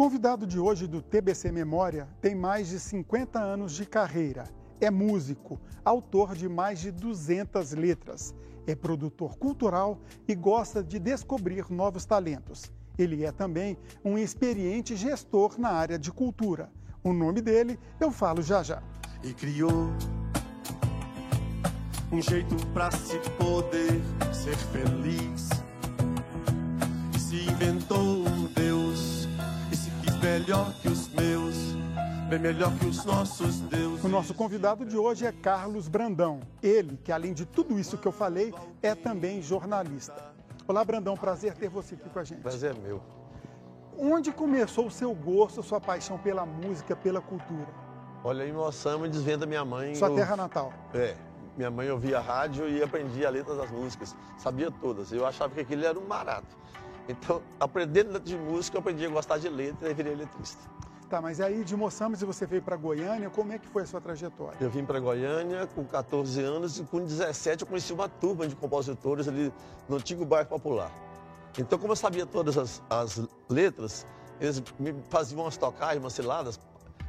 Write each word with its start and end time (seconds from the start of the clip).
convidado 0.00 0.46
de 0.46 0.58
hoje 0.58 0.86
do 0.86 1.02
TBC 1.02 1.52
Memória 1.52 2.08
tem 2.22 2.34
mais 2.34 2.68
de 2.68 2.80
50 2.80 3.38
anos 3.38 3.72
de 3.72 3.84
carreira. 3.84 4.44
É 4.80 4.90
músico, 4.90 5.60
autor 5.84 6.34
de 6.34 6.48
mais 6.48 6.80
de 6.80 6.90
200 6.90 7.72
letras. 7.72 8.34
É 8.66 8.74
produtor 8.74 9.36
cultural 9.36 10.00
e 10.26 10.34
gosta 10.34 10.82
de 10.82 10.98
descobrir 10.98 11.70
novos 11.70 12.06
talentos. 12.06 12.72
Ele 12.96 13.26
é 13.26 13.30
também 13.30 13.76
um 14.02 14.16
experiente 14.16 14.96
gestor 14.96 15.60
na 15.60 15.68
área 15.68 15.98
de 15.98 16.10
cultura. 16.10 16.72
O 17.04 17.12
nome 17.12 17.42
dele 17.42 17.78
eu 18.00 18.10
falo 18.10 18.40
já 18.40 18.62
já. 18.62 18.82
E 19.22 19.34
criou 19.34 19.90
um 22.10 22.22
jeito 22.22 22.56
para 22.68 22.90
se 22.90 23.18
poder 23.36 24.00
ser 24.32 24.56
feliz. 24.56 25.50
E 27.14 27.18
se 27.18 27.50
inventou 27.50 28.24
Deus 28.56 28.89
melhor 30.20 30.72
que 30.74 30.88
os 30.88 31.08
meus, 31.08 31.56
bem 32.28 32.38
melhor 32.38 32.70
que 32.78 32.86
os 32.86 33.04
nossos 33.04 33.60
deuses. 33.60 34.04
O 34.04 34.08
nosso 34.08 34.34
convidado 34.34 34.84
de 34.84 34.96
hoje 34.96 35.24
é 35.24 35.32
Carlos 35.32 35.88
Brandão. 35.88 36.40
Ele, 36.62 36.98
que 37.02 37.10
além 37.10 37.32
de 37.32 37.46
tudo 37.46 37.78
isso 37.78 37.96
que 37.96 38.06
eu 38.06 38.12
falei, 38.12 38.54
é 38.82 38.94
também 38.94 39.40
jornalista. 39.40 40.30
Olá, 40.68 40.84
Brandão, 40.84 41.16
prazer 41.16 41.54
ter 41.54 41.68
você 41.68 41.94
aqui 41.94 42.08
com 42.10 42.18
a 42.18 42.24
gente. 42.24 42.42
Prazer 42.42 42.76
é 42.76 42.78
meu. 42.78 43.02
Onde 43.98 44.30
começou 44.30 44.86
o 44.86 44.90
seu 44.90 45.14
gosto, 45.14 45.60
a 45.60 45.62
sua 45.62 45.80
paixão 45.80 46.18
pela 46.18 46.44
música, 46.44 46.94
pela 46.94 47.20
cultura? 47.20 47.68
Olha, 48.22 48.46
em 48.46 48.52
Moçama, 48.52 49.08
desvenda 49.08 49.46
minha 49.46 49.64
mãe. 49.64 49.94
Sua 49.94 50.08
eu... 50.08 50.14
terra 50.14 50.36
natal? 50.36 50.72
É. 50.94 51.16
Minha 51.56 51.70
mãe 51.70 51.90
ouvia 51.90 52.20
rádio 52.20 52.68
e 52.68 52.82
aprendia 52.82 53.26
a 53.26 53.30
letra 53.30 53.54
das 53.54 53.70
músicas. 53.70 54.14
Sabia 54.38 54.70
todas. 54.70 55.12
Eu 55.12 55.26
achava 55.26 55.52
que 55.54 55.60
aquilo 55.60 55.84
era 55.84 55.98
um 55.98 56.06
barato. 56.06 56.56
Então, 57.08 57.42
aprendendo 57.58 58.12
letra 58.12 58.28
de 58.28 58.36
música, 58.36 58.76
eu 58.76 58.80
aprendi 58.80 59.06
a 59.06 59.08
gostar 59.08 59.38
de 59.38 59.48
letra 59.48 59.90
e 59.90 59.94
virei 59.94 60.14
letrista. 60.14 60.62
Tá, 61.08 61.20
mas 61.20 61.40
aí 61.40 61.64
de 61.64 61.76
Moçambique 61.76 62.24
você 62.24 62.46
veio 62.46 62.62
para 62.62 62.76
Goiânia, 62.76 63.28
como 63.30 63.52
é 63.52 63.58
que 63.58 63.66
foi 63.66 63.82
a 63.82 63.86
sua 63.86 64.00
trajetória? 64.00 64.56
Eu 64.60 64.70
vim 64.70 64.84
para 64.84 65.00
Goiânia 65.00 65.66
com 65.66 65.84
14 65.84 66.40
anos 66.40 66.78
e 66.78 66.84
com 66.84 67.04
17 67.04 67.62
eu 67.62 67.66
conheci 67.66 67.92
uma 67.92 68.08
turma 68.08 68.46
de 68.46 68.54
compositores 68.54 69.26
ali 69.26 69.52
no 69.88 69.96
antigo 69.96 70.24
bairro 70.24 70.48
Popular. 70.48 70.92
Então, 71.58 71.76
como 71.80 71.92
eu 71.92 71.96
sabia 71.96 72.24
todas 72.24 72.56
as, 72.56 72.80
as 72.88 73.20
letras, 73.48 74.06
eles 74.40 74.62
me 74.78 74.94
faziam 75.08 75.42
umas 75.42 75.56
tocagens, 75.56 76.00
umas 76.00 76.12
ciladas. 76.12 76.60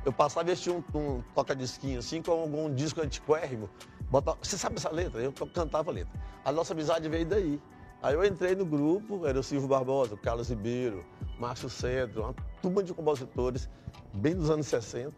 Eu 0.03 0.11
passava 0.11 0.49
e 0.49 0.53
assistia 0.53 0.73
um, 0.73 0.83
um 0.95 1.21
toca-disquinho 1.35 1.99
assim, 1.99 2.23
com 2.23 2.31
algum 2.31 2.73
disco 2.73 3.01
antiquérrimo. 3.01 3.69
Botava, 4.09 4.37
Você 4.41 4.57
sabe 4.57 4.77
essa 4.77 4.89
letra? 4.89 5.21
Eu 5.21 5.31
cantava 5.31 5.91
a 5.91 5.93
letra. 5.93 6.19
A 6.43 6.51
nossa 6.51 6.73
amizade 6.73 7.07
veio 7.07 7.25
daí. 7.25 7.61
Aí 8.01 8.15
eu 8.15 8.25
entrei 8.25 8.55
no 8.55 8.65
grupo, 8.65 9.27
era 9.27 9.39
o 9.39 9.43
Silvio 9.43 9.67
Barbosa, 9.67 10.15
o 10.15 10.17
Carlos 10.17 10.49
Ribeiro, 10.49 11.05
Márcio 11.39 11.69
Cedro, 11.69 12.23
uma 12.23 12.35
turma 12.61 12.81
de 12.83 12.93
compositores, 12.93 13.69
bem 14.13 14.35
dos 14.35 14.49
anos 14.49 14.65
60. 14.67 15.13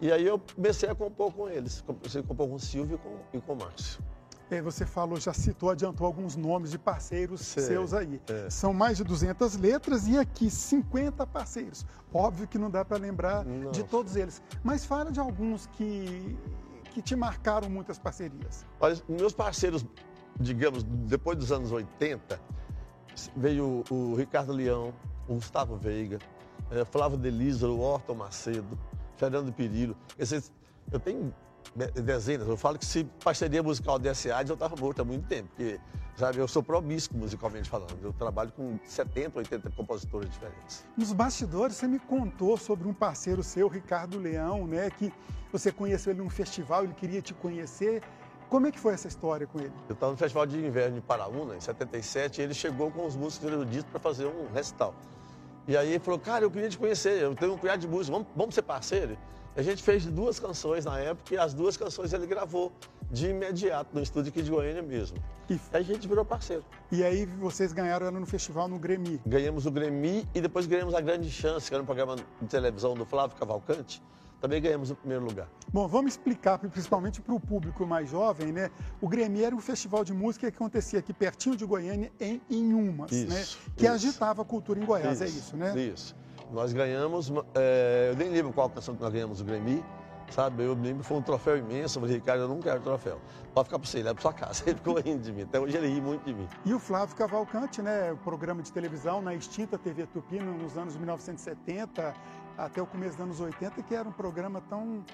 E 0.00 0.10
aí 0.12 0.24
eu 0.26 0.40
comecei 0.54 0.88
a 0.88 0.94
compor 0.94 1.32
com 1.32 1.48
eles. 1.48 1.80
Comecei 1.82 2.20
a 2.20 2.24
compor 2.24 2.48
com 2.48 2.54
o 2.54 2.60
Silvio 2.60 2.94
e 2.94 2.98
com, 2.98 3.38
e 3.38 3.40
com 3.40 3.52
o 3.54 3.56
Márcio. 3.56 4.02
É, 4.50 4.60
você 4.60 4.84
falou, 4.84 5.18
já 5.18 5.32
citou, 5.32 5.70
adiantou 5.70 6.06
alguns 6.06 6.36
nomes 6.36 6.70
de 6.70 6.78
parceiros 6.78 7.40
Sei, 7.40 7.62
seus 7.62 7.94
aí. 7.94 8.20
é. 8.28 8.50
São 8.50 8.74
mais 8.74 8.98
de 8.98 9.04
200 9.04 9.56
letras 9.56 10.06
e 10.06 10.18
aqui 10.18 10.50
50 10.50 11.26
parceiros. 11.26 11.86
Óbvio 12.12 12.46
que 12.46 12.58
não 12.58 12.70
dá 12.70 12.84
para 12.84 12.98
lembrar 12.98 13.44
Não. 13.44 13.70
de 13.70 13.82
todos 13.82 14.14
eles, 14.14 14.42
mas 14.62 14.84
fala 14.84 15.10
de 15.10 15.18
alguns 15.18 15.66
que, 15.68 16.36
que 16.92 17.00
te 17.00 17.16
marcaram 17.16 17.70
muitas 17.70 17.98
parcerias. 17.98 18.66
Olha, 18.78 19.00
meus 19.08 19.32
parceiros, 19.32 19.86
digamos, 20.38 20.82
depois 20.82 21.36
dos 21.38 21.52
anos 21.52 21.70
80, 21.72 22.40
veio 23.36 23.84
o, 23.90 24.14
Ricardo 24.14 24.52
Leão, 24.52 24.92
o 25.28 25.34
Gustavo 25.34 25.76
Veiga, 25.76 26.18
eh, 26.70 26.84
Flávio 26.84 27.18
Delísero, 27.18 27.72
o 27.74 27.80
Orton 27.80 28.14
Macedo, 28.14 28.78
Fernando 29.16 29.52
Perillo. 29.52 29.96
Esses, 30.18 30.50
eu 30.90 30.98
tenho 30.98 31.32
de- 31.76 32.00
dezenas, 32.02 32.48
eu 32.48 32.56
falo 32.56 32.78
que 32.78 32.84
se 32.86 33.04
parceria 33.22 33.62
musical 33.62 33.98
desse 33.98 34.30
AIDS 34.30 34.50
eu 34.50 34.54
estava 34.54 34.74
morto 34.76 35.00
há 35.00 35.04
muito 35.04 35.26
tempo, 35.26 35.48
porque, 35.50 35.78
sabe, 36.16 36.38
eu 36.38 36.48
sou 36.48 36.62
promíscuo 36.62 37.18
musicalmente 37.18 37.68
falando. 37.68 37.96
Eu 38.02 38.12
trabalho 38.12 38.50
com 38.52 38.78
70, 38.84 39.38
80 39.38 39.70
compositores 39.70 40.30
diferentes. 40.30 40.84
Nos 40.96 41.12
bastidores, 41.12 41.76
você 41.76 41.86
me 41.86 41.98
contou 41.98 42.56
sobre 42.56 42.88
um 42.88 42.94
parceiro 42.94 43.42
seu, 43.42 43.68
Ricardo 43.68 44.18
Leão, 44.18 44.66
né, 44.66 44.90
que 44.90 45.12
você 45.52 45.70
conheceu 45.70 46.12
ele 46.12 46.22
num 46.22 46.30
festival, 46.30 46.84
ele 46.84 46.94
queria 46.94 47.20
te 47.20 47.34
conhecer. 47.34 48.02
Como 48.52 48.66
é 48.66 48.70
que 48.70 48.78
foi 48.78 48.92
essa 48.92 49.08
história 49.08 49.46
com 49.46 49.58
ele? 49.58 49.72
Eu 49.88 49.94
estava 49.94 50.12
no 50.12 50.18
Festival 50.18 50.44
de 50.44 50.58
Inverno 50.58 50.96
de 50.96 51.00
Paraúna, 51.00 51.56
em 51.56 51.60
77, 51.60 52.38
e 52.38 52.44
ele 52.44 52.52
chegou 52.52 52.90
com 52.90 53.06
os 53.06 53.16
músicos 53.16 53.50
eruditos 53.50 53.90
para 53.90 53.98
fazer 53.98 54.26
um 54.26 54.52
recital. 54.52 54.94
E 55.66 55.74
aí 55.74 55.88
ele 55.88 55.98
falou, 56.00 56.20
cara, 56.20 56.44
eu 56.44 56.50
queria 56.50 56.68
te 56.68 56.76
conhecer, 56.76 57.22
eu 57.22 57.34
tenho 57.34 57.54
um 57.54 57.56
punhado 57.56 57.80
de 57.80 57.88
música, 57.88 58.12
vamos, 58.12 58.28
vamos 58.36 58.54
ser 58.54 58.60
parceiro? 58.60 59.16
A 59.56 59.62
gente 59.62 59.82
fez 59.82 60.04
duas 60.04 60.38
canções 60.38 60.84
na 60.84 60.98
época, 60.98 61.34
e 61.34 61.38
as 61.38 61.54
duas 61.54 61.78
canções 61.78 62.12
ele 62.12 62.26
gravou 62.26 62.70
de 63.10 63.28
imediato, 63.28 63.88
no 63.94 64.02
estúdio 64.02 64.28
aqui 64.28 64.42
de 64.42 64.50
Goiânia 64.50 64.82
mesmo. 64.82 65.16
E, 65.48 65.54
aí 65.72 65.80
a 65.80 65.82
gente 65.82 66.06
virou 66.06 66.22
parceiro. 66.22 66.62
e 66.90 67.02
aí 67.02 67.24
vocês 67.24 67.72
ganharam 67.72 68.06
ela 68.06 68.20
no 68.20 68.26
festival 68.26 68.68
no 68.68 68.78
Grêmio. 68.78 69.18
Ganhamos 69.26 69.64
o 69.64 69.70
Grêmio 69.70 70.28
e 70.34 70.42
depois 70.42 70.66
ganhamos 70.66 70.94
a 70.94 71.00
Grande 71.00 71.30
Chance, 71.30 71.70
que 71.70 71.74
era 71.74 71.82
um 71.82 71.86
programa 71.86 72.16
de 72.16 72.48
televisão 72.48 72.92
do 72.92 73.06
Flávio 73.06 73.34
Cavalcante. 73.34 74.02
Também 74.42 74.60
ganhamos 74.60 74.90
o 74.90 74.96
primeiro 74.96 75.24
lugar. 75.24 75.48
Bom, 75.72 75.86
vamos 75.86 76.14
explicar, 76.14 76.58
principalmente 76.58 77.22
para 77.22 77.32
o 77.32 77.38
público 77.38 77.86
mais 77.86 78.10
jovem, 78.10 78.50
né? 78.52 78.70
O 79.00 79.08
Grêmio 79.08 79.42
era 79.44 79.54
um 79.54 79.60
festival 79.60 80.04
de 80.04 80.12
música 80.12 80.50
que 80.50 80.56
acontecia 80.56 80.98
aqui 80.98 81.12
pertinho 81.12 81.56
de 81.56 81.64
Goiânia, 81.64 82.10
em 82.20 82.42
Inhumas, 82.50 83.12
Isso, 83.12 83.28
né? 83.32 83.44
Que 83.76 83.84
isso. 83.84 83.94
agitava 83.94 84.42
a 84.42 84.44
cultura 84.44 84.80
em 84.80 84.84
Goiás, 84.84 85.22
é 85.22 85.26
isso, 85.26 85.56
né? 85.56 85.72
Isso. 85.80 86.16
Nós 86.50 86.72
ganhamos, 86.72 87.32
é, 87.54 88.08
eu 88.10 88.16
nem 88.16 88.30
lembro 88.30 88.52
qual 88.52 88.68
canção 88.68 88.96
que 88.96 89.00
nós 89.00 89.12
ganhamos 89.12 89.40
o 89.40 89.44
Grêmio, 89.44 89.82
sabe? 90.28 90.64
Eu 90.64 90.74
lembro 90.74 91.02
que 91.02 91.06
foi 91.06 91.18
um 91.18 91.22
troféu 91.22 91.56
imenso. 91.56 91.98
Eu 91.98 92.02
falei, 92.02 92.16
Ricardo, 92.16 92.40
eu 92.42 92.48
não 92.48 92.58
quero 92.60 92.80
troféu. 92.80 93.20
Pode 93.54 93.68
ficar 93.68 93.78
para 93.78 93.88
você, 93.88 93.98
leva 94.02 94.14
para 94.14 94.22
sua 94.22 94.32
casa. 94.32 94.64
Ele 94.66 94.74
ficou 94.76 94.98
rindo 94.98 95.22
de 95.22 95.32
mim. 95.32 95.42
Até 95.42 95.60
hoje 95.60 95.76
ele 95.76 95.86
ri 95.88 96.00
muito 96.00 96.24
de 96.24 96.34
mim. 96.34 96.48
E 96.64 96.74
o 96.74 96.78
Flávio 96.80 97.14
Cavalcante, 97.14 97.80
né? 97.80 98.10
O 98.12 98.16
programa 98.16 98.60
de 98.62 98.72
televisão 98.72 99.22
na 99.22 99.34
extinta 99.34 99.78
TV 99.78 100.04
Tupi 100.06 100.40
no- 100.40 100.56
nos 100.58 100.76
anos 100.76 100.96
1970 100.96 102.14
até 102.56 102.80
o 102.82 102.86
começo 102.86 103.16
dos 103.16 103.24
anos 103.24 103.40
80, 103.40 103.82
que 103.82 103.94
era 103.94 104.08
um 104.08 104.12
programa 104.12 104.62
tão, 104.68 105.04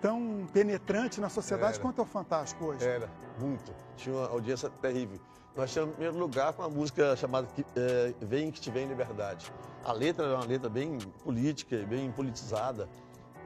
tão 0.00 0.46
penetrante 0.52 1.20
na 1.20 1.28
sociedade 1.28 1.74
Era. 1.74 1.82
quanto 1.82 2.00
é 2.00 2.04
o 2.04 2.06
Fantástico 2.06 2.66
hoje. 2.66 2.86
Era, 2.86 3.08
muito. 3.38 3.72
Tinha 3.96 4.14
uma 4.14 4.28
audiência 4.28 4.70
terrível. 4.70 5.20
Nós 5.56 5.72
tínhamos 5.72 5.92
em 5.92 5.96
primeiro 5.96 6.18
lugar 6.18 6.52
com 6.52 6.62
uma 6.62 6.68
música 6.68 7.16
chamada 7.16 7.46
que, 7.54 7.64
é, 7.74 8.14
Vem 8.20 8.50
que 8.50 8.60
te 8.60 8.70
vem 8.70 8.86
liberdade. 8.86 9.50
A 9.84 9.92
letra 9.92 10.26
era 10.26 10.34
uma 10.34 10.44
letra 10.44 10.68
bem 10.68 10.98
política 11.24 11.78
bem 11.88 12.10
politizada. 12.12 12.88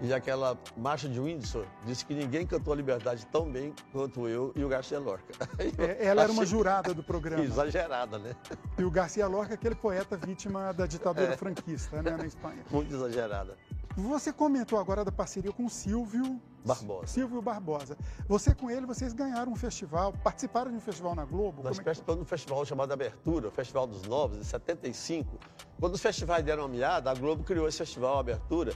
E 0.02 0.14
aquela 0.14 0.58
marcha 0.76 1.08
de 1.08 1.20
Windsor 1.20 1.66
disse 1.84 2.06
que 2.06 2.14
ninguém 2.14 2.46
cantou 2.46 2.72
a 2.72 2.76
liberdade 2.76 3.26
tão 3.26 3.50
bem 3.50 3.74
quanto 3.92 4.26
eu 4.26 4.50
e 4.56 4.64
o 4.64 4.68
Garcia 4.68 4.98
Lorca. 4.98 5.34
É, 5.78 6.06
ela 6.06 6.22
era 6.22 6.32
uma 6.32 6.46
jurada 6.46 6.94
do 6.94 7.02
programa. 7.02 7.44
Exagerada, 7.44 8.18
né? 8.18 8.34
E 8.78 8.84
o 8.84 8.90
Garcia 8.90 9.26
Lorca, 9.26 9.54
aquele 9.54 9.74
poeta 9.74 10.16
vítima 10.16 10.72
da 10.72 10.86
ditadura 10.86 11.36
franquista, 11.36 12.00
né, 12.02 12.16
na 12.16 12.26
Espanha. 12.26 12.64
Muito 12.70 12.94
exagerada. 12.94 13.56
Você 13.96 14.32
comentou 14.32 14.78
agora 14.78 15.04
da 15.04 15.12
parceria 15.12 15.52
com 15.52 15.66
o 15.66 15.70
Silvio 15.70 16.40
Barbosa. 16.64 17.06
Silvio 17.06 17.42
Barbosa. 17.42 17.96
Você 18.28 18.54
com 18.54 18.70
ele, 18.70 18.86
vocês 18.86 19.12
ganharam 19.12 19.52
um 19.52 19.56
festival, 19.56 20.12
participaram 20.24 20.70
de 20.70 20.76
um 20.76 20.80
festival 20.80 21.14
na 21.14 21.24
Globo? 21.24 21.62
Nós 21.62 21.78
é 21.78 21.82
participamos 21.82 22.20
de 22.20 22.22
um 22.22 22.28
festival 22.28 22.64
chamado 22.64 22.92
Abertura, 22.92 23.48
o 23.48 23.50
Festival 23.50 23.86
dos 23.86 24.02
Novos, 24.04 24.38
em 24.38 24.44
75. 24.44 25.38
Quando 25.78 25.94
os 25.94 26.00
festivais 26.00 26.44
deram 26.44 26.62
uma 26.62 26.68
miada, 26.68 27.10
a 27.10 27.14
Globo 27.14 27.42
criou 27.44 27.68
esse 27.68 27.78
festival 27.78 28.18
Abertura 28.18 28.74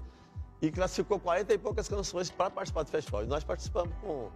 e 0.67 0.73
classificou 0.73 1.21
40 1.21 1.53
e 1.53 1.59
poucas 1.59 1.89
canções 1.89 2.31
para 2.31 2.51
participar 2.51 2.85
do 2.85 2.91
festival. 2.91 3.25
E 3.25 3.27
nós 3.27 3.45
participamos 3.45 3.95
com 4.01 4.31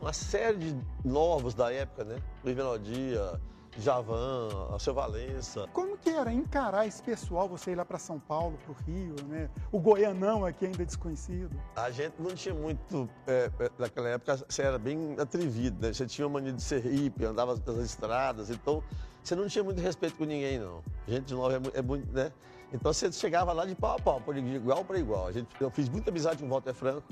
uma 0.00 0.12
série 0.12 0.56
de 0.56 0.80
novos 1.04 1.54
da 1.54 1.70
época, 1.70 2.04
né? 2.04 2.16
Luiz 2.42 2.56
Melodia, 2.56 3.40
Javan, 3.78 4.48
Alceu 4.70 4.94
Valença. 4.94 5.68
Como 5.74 5.98
que 5.98 6.08
era 6.08 6.32
encarar 6.32 6.86
esse 6.86 7.02
pessoal, 7.02 7.48
você 7.48 7.72
ir 7.72 7.74
lá 7.74 7.84
para 7.84 7.98
São 7.98 8.18
Paulo, 8.18 8.58
para 8.64 8.72
o 8.72 8.76
Rio, 8.86 9.14
né? 9.28 9.50
O 9.70 9.78
Goianão 9.78 10.46
aqui 10.46 10.64
ainda 10.64 10.86
desconhecido. 10.86 11.54
A 11.76 11.90
gente 11.90 12.14
não 12.18 12.34
tinha 12.34 12.54
muito, 12.54 13.08
é, 13.26 13.50
é, 13.58 13.70
naquela 13.78 14.08
época, 14.08 14.36
você 14.48 14.62
era 14.62 14.78
bem 14.78 15.16
atrevido, 15.18 15.86
né? 15.86 15.92
Você 15.92 16.06
tinha 16.06 16.26
uma 16.26 16.40
mania 16.40 16.52
de 16.54 16.62
ser 16.62 16.80
hippie, 16.80 17.26
andava 17.26 17.60
nas 17.66 17.76
estradas, 17.78 18.48
então 18.48 18.82
você 19.22 19.34
não 19.34 19.48
tinha 19.48 19.62
muito 19.62 19.82
respeito 19.82 20.16
com 20.16 20.24
ninguém, 20.24 20.58
não. 20.58 20.82
Gente 21.06 21.26
de 21.26 21.34
nova 21.34 21.56
é, 21.56 21.78
é 21.78 21.82
muito, 21.82 22.10
né? 22.10 22.32
Então 22.74 22.92
você 22.92 23.10
chegava 23.12 23.52
lá 23.52 23.64
de 23.64 23.74
pau 23.76 23.96
a 23.96 24.00
pau, 24.00 24.20
por 24.20 24.36
igual 24.36 24.84
para 24.84 24.98
igual. 24.98 25.28
A 25.28 25.32
gente, 25.32 25.48
eu 25.60 25.70
fiz 25.70 25.88
muita 25.88 26.10
amizade 26.10 26.38
com 26.38 26.46
o 26.46 26.48
Walter 26.48 26.74
Franco 26.74 27.06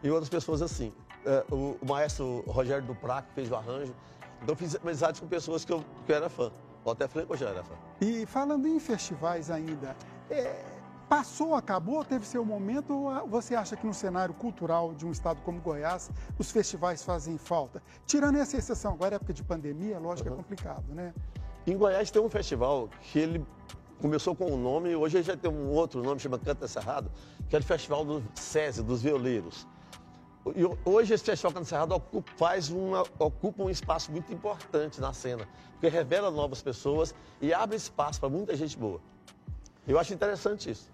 e 0.00 0.08
outras 0.10 0.28
pessoas 0.28 0.62
assim. 0.62 0.92
É, 1.26 1.44
o, 1.50 1.76
o 1.82 1.86
maestro 1.86 2.44
Rogério 2.46 2.86
Duprá, 2.86 3.22
que 3.22 3.32
fez 3.34 3.50
o 3.50 3.56
arranjo. 3.56 3.92
Então 4.40 4.52
eu 4.52 4.56
fiz 4.56 4.76
amizade 4.76 5.20
com 5.20 5.26
pessoas 5.26 5.64
que 5.64 5.72
eu, 5.72 5.84
que 6.06 6.12
eu 6.12 6.16
era 6.16 6.28
fã. 6.28 6.52
Walter 6.84 7.08
Franco 7.08 7.36
já 7.36 7.48
era 7.48 7.64
fã. 7.64 7.74
E 8.00 8.24
falando 8.26 8.68
em 8.68 8.78
festivais 8.78 9.50
ainda, 9.50 9.96
é, 10.30 10.64
passou, 11.08 11.56
acabou, 11.56 12.04
teve 12.04 12.24
seu 12.24 12.44
momento, 12.44 12.94
ou 12.94 13.26
você 13.26 13.56
acha 13.56 13.76
que 13.76 13.84
no 13.84 13.92
cenário 13.92 14.32
cultural 14.34 14.94
de 14.94 15.04
um 15.04 15.10
estado 15.10 15.42
como 15.42 15.60
Goiás, 15.60 16.12
os 16.38 16.52
festivais 16.52 17.02
fazem 17.02 17.36
falta? 17.36 17.82
Tirando 18.06 18.38
essa 18.38 18.56
exceção, 18.56 18.92
agora 18.92 19.14
é 19.14 19.16
época 19.16 19.32
de 19.32 19.42
pandemia, 19.42 19.98
lógico 19.98 20.28
que 20.28 20.32
é 20.32 20.36
complicado, 20.36 20.84
né? 20.94 21.12
Em 21.66 21.76
Goiás 21.76 22.08
tem 22.08 22.22
um 22.22 22.30
festival 22.30 22.88
que 23.00 23.18
ele 23.18 23.44
começou 24.00 24.34
com 24.34 24.52
um 24.52 24.56
nome, 24.56 24.94
hoje 24.94 25.22
já 25.22 25.36
tem 25.36 25.50
um 25.50 25.68
outro 25.70 26.02
nome, 26.02 26.20
chama 26.20 26.38
Canta 26.38 26.68
Cerrado, 26.68 27.10
que 27.48 27.56
é 27.56 27.58
o 27.58 27.62
Festival 27.62 28.04
do 28.04 28.22
SESI, 28.34 28.82
dos 28.82 29.02
violeiros. 29.02 29.66
E 30.54 30.62
hoje 30.88 31.14
esse 31.14 31.24
Festival 31.24 31.52
Canta 31.52 31.66
Cerrado 31.66 31.94
ocupa, 31.94 32.32
faz 32.36 32.70
uma, 32.70 33.02
ocupa 33.18 33.62
um 33.62 33.70
espaço 33.70 34.10
muito 34.10 34.32
importante 34.32 35.00
na 35.00 35.12
cena, 35.12 35.46
porque 35.72 35.88
revela 35.88 36.30
novas 36.30 36.62
pessoas 36.62 37.14
e 37.40 37.52
abre 37.52 37.76
espaço 37.76 38.20
para 38.20 38.28
muita 38.28 38.56
gente 38.56 38.76
boa. 38.78 39.00
Eu 39.86 39.98
acho 39.98 40.12
interessante 40.14 40.70
isso. 40.70 40.90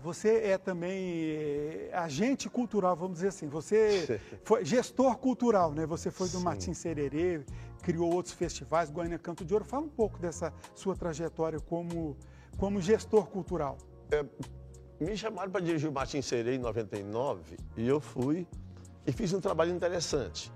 Você 0.00 0.42
é 0.44 0.58
também 0.58 1.00
eh, 1.02 1.90
agente 1.92 2.48
cultural, 2.48 2.94
vamos 2.94 3.14
dizer 3.14 3.28
assim. 3.28 3.48
Você 3.48 4.20
foi 4.44 4.64
gestor 4.64 5.16
cultural, 5.16 5.72
né? 5.72 5.86
Você 5.86 6.10
foi 6.10 6.28
do 6.28 6.38
Sim. 6.38 6.44
Martins 6.44 6.78
Sererê, 6.78 7.44
criou 7.82 8.12
outros 8.12 8.34
festivais, 8.34 8.90
Goiânia 8.90 9.18
Canto 9.18 9.44
de 9.44 9.52
Ouro. 9.52 9.64
Fala 9.64 9.84
um 9.84 9.88
pouco 9.88 10.18
dessa 10.18 10.52
sua 10.74 10.94
trajetória 10.94 11.58
como, 11.60 12.16
como 12.58 12.80
gestor 12.80 13.26
cultural. 13.28 13.78
É, 14.10 14.24
me 15.00 15.16
chamaram 15.16 15.50
para 15.50 15.60
dirigir 15.60 15.88
o 15.88 15.92
Martins 15.92 16.26
Sererê 16.26 16.56
em 16.56 16.58
99 16.58 17.56
e 17.76 17.88
eu 17.88 18.00
fui 18.00 18.46
e 19.06 19.12
fiz 19.12 19.32
um 19.32 19.40
trabalho 19.40 19.72
interessante. 19.72 20.52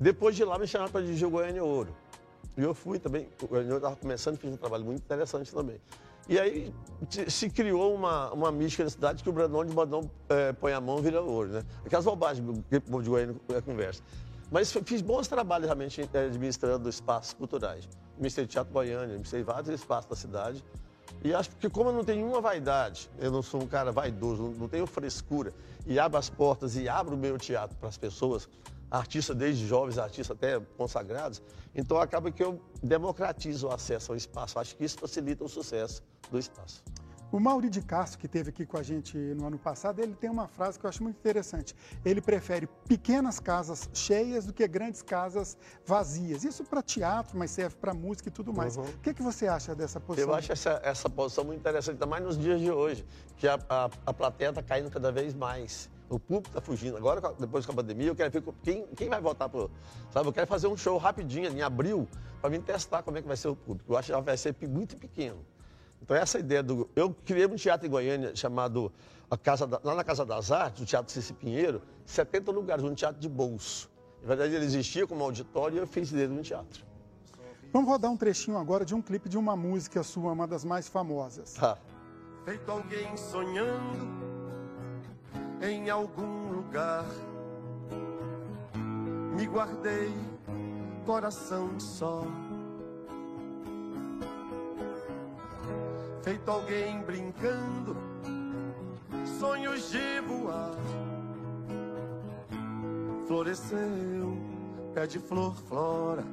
Depois 0.00 0.34
de 0.34 0.44
lá 0.44 0.58
me 0.58 0.66
chamaram 0.66 0.90
para 0.90 1.02
dirigir 1.02 1.28
o 1.28 1.30
Goiânia 1.30 1.62
Ouro. 1.62 1.94
E 2.56 2.62
eu 2.62 2.74
fui 2.74 2.98
também, 2.98 3.28
o 3.42 3.46
Goiânia 3.46 3.74
Ouro 3.74 3.84
estava 3.84 3.96
começando, 3.96 4.38
fiz 4.38 4.52
um 4.52 4.56
trabalho 4.56 4.84
muito 4.84 5.00
interessante 5.00 5.52
também. 5.52 5.80
E 6.26 6.38
aí 6.38 6.74
se 7.28 7.50
criou 7.50 7.94
uma, 7.94 8.32
uma 8.32 8.50
mística 8.50 8.82
na 8.82 8.90
cidade 8.90 9.22
que 9.22 9.28
o 9.28 9.32
Brandão 9.32 9.64
de 9.64 9.74
Badão 9.74 10.10
é, 10.28 10.54
põe 10.54 10.72
a 10.72 10.80
mão 10.80 10.98
e 10.98 11.02
vira 11.02 11.20
ouro, 11.20 11.50
né? 11.50 11.62
Aquelas 11.84 12.06
bobagens 12.06 12.46
que 12.70 12.76
o 12.76 12.80
povo 12.80 13.02
de 13.02 13.10
Goiânia 13.10 13.36
conversa. 13.62 14.02
Mas 14.50 14.72
fiz 14.72 15.02
bons 15.02 15.28
trabalhos 15.28 15.66
realmente 15.66 16.00
é, 16.00 16.18
administrando 16.18 16.88
espaços 16.88 17.34
culturais. 17.34 17.86
Ministrei 18.16 18.46
Teatro 18.46 18.72
Goiânia, 18.72 19.04
administrei 19.04 19.42
vários 19.42 19.68
espaços 19.68 20.08
da 20.08 20.16
cidade. 20.16 20.64
E 21.22 21.32
acho 21.32 21.50
que 21.56 21.70
como 21.70 21.90
eu 21.90 21.94
não 21.94 22.04
tenho 22.04 22.18
nenhuma 22.18 22.40
vaidade, 22.40 23.10
eu 23.18 23.30
não 23.30 23.42
sou 23.42 23.62
um 23.62 23.66
cara 23.66 23.90
vaidoso, 23.90 24.54
não 24.58 24.68
tenho 24.68 24.86
frescura, 24.86 25.54
e 25.86 25.98
abro 25.98 26.18
as 26.18 26.28
portas 26.28 26.76
e 26.76 26.88
abro 26.88 27.14
o 27.14 27.18
meu 27.18 27.38
teatro 27.38 27.76
para 27.76 27.88
as 27.88 27.96
pessoas, 27.96 28.48
artistas 28.90 29.34
desde 29.34 29.66
jovens, 29.66 29.98
artistas 29.98 30.36
até 30.36 30.60
consagrados, 30.76 31.42
então 31.74 31.98
acaba 31.98 32.30
que 32.30 32.42
eu 32.42 32.60
democratizo 32.82 33.68
o 33.68 33.72
acesso 33.72 34.12
ao 34.12 34.16
espaço. 34.16 34.58
Acho 34.58 34.76
que 34.76 34.84
isso 34.84 34.98
facilita 34.98 35.42
o 35.44 35.48
sucesso 35.48 36.02
do 36.30 36.38
espaço. 36.38 36.82
O 37.32 37.40
Mauri 37.40 37.68
de 37.68 37.82
Castro, 37.82 38.18
que 38.18 38.26
esteve 38.26 38.50
aqui 38.50 38.64
com 38.64 38.76
a 38.76 38.82
gente 38.82 39.16
no 39.16 39.46
ano 39.46 39.58
passado, 39.58 40.00
ele 40.00 40.14
tem 40.14 40.30
uma 40.30 40.46
frase 40.46 40.78
que 40.78 40.86
eu 40.86 40.88
acho 40.88 41.02
muito 41.02 41.16
interessante. 41.16 41.74
Ele 42.04 42.20
prefere 42.20 42.68
pequenas 42.88 43.40
casas 43.40 43.90
cheias 43.92 44.46
do 44.46 44.52
que 44.52 44.66
grandes 44.68 45.02
casas 45.02 45.56
vazias. 45.84 46.44
Isso 46.44 46.62
para 46.62 46.80
teatro, 46.80 47.36
mas 47.36 47.50
serve 47.50 47.76
para 47.76 47.92
música 47.92 48.28
e 48.28 48.32
tudo 48.32 48.52
mais. 48.52 48.76
Uhum. 48.76 48.84
O 48.84 48.98
que, 48.98 49.12
que 49.12 49.22
você 49.22 49.48
acha 49.48 49.74
dessa 49.74 49.98
posição? 49.98 50.30
Eu 50.30 50.34
acho 50.34 50.52
essa, 50.52 50.80
essa 50.84 51.10
posição 51.10 51.44
muito 51.44 51.58
interessante, 51.58 51.94
ainda 51.94 52.06
mais 52.06 52.22
nos 52.22 52.38
dias 52.38 52.60
de 52.60 52.70
hoje, 52.70 53.04
que 53.36 53.48
a, 53.48 53.58
a, 53.68 53.90
a 54.06 54.14
plateia 54.14 54.50
está 54.50 54.62
caindo 54.62 54.90
cada 54.90 55.10
vez 55.10 55.34
mais. 55.34 55.90
O 56.08 56.20
público 56.20 56.48
está 56.48 56.60
fugindo. 56.60 56.96
Agora, 56.96 57.20
depois 57.38 57.66
da 57.66 57.72
pandemia, 57.72 58.08
eu 58.08 58.14
quero 58.14 58.30
ver 58.30 58.44
quem, 58.62 58.86
quem 58.88 59.08
vai 59.08 59.20
voltar 59.20 59.48
para. 59.48 59.68
Sabe, 60.12 60.28
eu 60.28 60.32
quero 60.32 60.46
fazer 60.46 60.68
um 60.68 60.76
show 60.76 60.98
rapidinho, 60.98 61.50
em 61.50 61.62
abril, 61.62 62.06
para 62.40 62.50
mim 62.50 62.60
testar 62.60 63.02
como 63.02 63.18
é 63.18 63.22
que 63.22 63.26
vai 63.26 63.36
ser 63.36 63.48
o 63.48 63.56
público. 63.56 63.92
Eu 63.92 63.96
acho 63.96 64.14
que 64.14 64.20
vai 64.20 64.36
ser 64.36 64.54
muito 64.68 64.96
pequeno. 64.96 65.44
Então, 66.04 66.14
essa 66.14 66.38
ideia 66.38 66.62
do. 66.62 66.86
Eu 66.94 67.16
criei 67.24 67.46
um 67.46 67.56
teatro 67.56 67.86
em 67.86 67.90
Goiânia 67.90 68.36
chamado 68.36 68.92
a 69.30 69.38
Casa 69.38 69.66
da... 69.66 69.80
lá 69.82 69.94
na 69.94 70.04
Casa 70.04 70.24
das 70.24 70.52
Artes, 70.52 70.82
o 70.82 70.84
Teatro 70.84 71.10
Cici 71.10 71.32
Pinheiro, 71.32 71.80
70 72.04 72.50
lugares, 72.52 72.84
um 72.84 72.94
teatro 72.94 73.18
de 73.18 73.28
bolso. 73.28 73.90
Na 74.20 74.28
verdade, 74.28 74.54
ele 74.54 74.66
existia 74.66 75.06
como 75.06 75.24
auditório 75.24 75.76
e 75.76 75.78
eu 75.78 75.86
fiz 75.86 76.12
dele 76.12 76.34
um 76.38 76.42
teatro. 76.42 76.84
Vamos 77.72 77.88
rodar 77.88 78.10
um 78.10 78.18
trechinho 78.18 78.58
agora 78.58 78.84
de 78.84 78.94
um 78.94 79.00
clipe 79.00 79.30
de 79.30 79.38
uma 79.38 79.56
música 79.56 80.02
sua, 80.02 80.32
uma 80.32 80.46
das 80.46 80.62
mais 80.62 80.88
famosas. 80.88 81.54
Tá. 81.54 81.78
Feito 82.44 82.70
alguém 82.70 83.16
sonhando 83.16 84.06
em 85.62 85.88
algum 85.88 86.52
lugar, 86.52 87.06
me 89.34 89.46
guardei, 89.46 90.12
coração 91.06 91.80
só 91.80 92.24
feito 96.24 96.50
alguém 96.50 97.02
brincando, 97.02 97.94
sonhos 99.38 99.90
de 99.90 100.20
voar. 100.20 100.74
Floresceu, 103.26 104.34
pé 104.94 105.06
de 105.06 105.18
flor, 105.18 105.54
flora. 105.54 106.24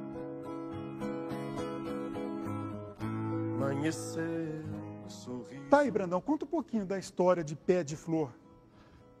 Amanheceu, 3.54 4.64
sorriu. 5.08 5.62
Tá 5.68 5.80
aí, 5.80 5.90
Brandão, 5.90 6.22
conta 6.22 6.46
um 6.46 6.48
pouquinho 6.48 6.86
da 6.86 6.98
história 6.98 7.44
de 7.44 7.54
Pé 7.54 7.84
de 7.84 7.94
Flor. 7.94 8.30